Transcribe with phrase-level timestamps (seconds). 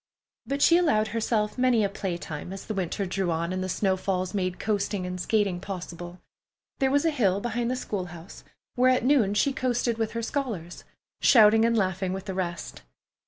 [0.47, 3.95] But she allowed herself many a playtime as the winter drew on and the snow
[3.95, 6.19] falls made coasting and skating possible.
[6.79, 8.43] There was a hill behind the school house
[8.73, 10.85] where at noon she coasted with her scholars,
[11.21, 12.81] shouting and laughing with the rest.